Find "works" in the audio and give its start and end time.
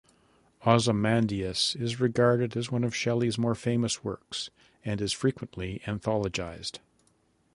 4.03-4.49